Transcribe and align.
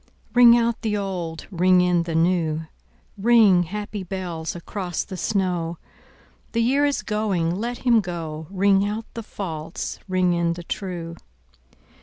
Ring 0.33 0.57
out 0.57 0.81
the 0.81 0.97
old, 0.97 1.45
ring 1.51 1.79
in 1.79 2.01
the 2.01 2.15
new, 2.15 2.65
Ring, 3.19 3.61
happy 3.61 4.01
bells, 4.01 4.55
across 4.55 5.03
the 5.03 5.15
snow: 5.15 5.77
The 6.53 6.63
year 6.63 6.85
is 6.85 7.03
going, 7.03 7.53
let 7.53 7.77
him 7.85 7.99
go; 8.01 8.47
Ring 8.49 8.83
out 8.83 9.05
the 9.13 9.21
false, 9.21 9.99
ring 10.07 10.33
in 10.33 10.53
the 10.53 10.63
true. 10.63 11.17